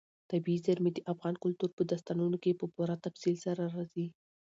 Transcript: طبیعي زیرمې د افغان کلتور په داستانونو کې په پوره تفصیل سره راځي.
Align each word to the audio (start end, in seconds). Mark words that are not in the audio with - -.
طبیعي 0.31 0.59
زیرمې 0.65 0.91
د 0.93 0.99
افغان 1.11 1.35
کلتور 1.43 1.69
په 1.77 1.83
داستانونو 1.91 2.37
کې 2.43 2.59
په 2.59 2.65
پوره 2.73 2.95
تفصیل 3.05 3.35
سره 3.45 3.63
راځي. 3.75 4.07